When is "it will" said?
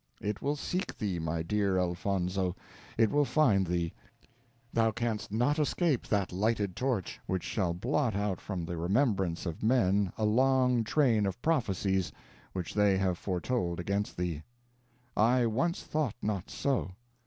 0.19-0.55, 2.97-3.23